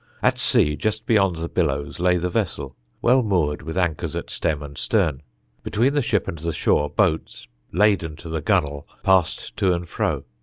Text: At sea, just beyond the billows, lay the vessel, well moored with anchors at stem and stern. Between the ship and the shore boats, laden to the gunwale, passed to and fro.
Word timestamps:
At 0.23 0.39
sea, 0.39 0.75
just 0.75 1.05
beyond 1.05 1.35
the 1.35 1.47
billows, 1.47 1.99
lay 1.99 2.17
the 2.17 2.31
vessel, 2.31 2.75
well 3.03 3.21
moored 3.21 3.61
with 3.61 3.77
anchors 3.77 4.15
at 4.15 4.31
stem 4.31 4.63
and 4.63 4.75
stern. 4.75 5.21
Between 5.61 5.93
the 5.93 6.01
ship 6.01 6.27
and 6.27 6.39
the 6.39 6.51
shore 6.53 6.89
boats, 6.89 7.45
laden 7.71 8.15
to 8.15 8.27
the 8.29 8.41
gunwale, 8.41 8.87
passed 9.03 9.55
to 9.57 9.73
and 9.75 9.87
fro. 9.87 10.23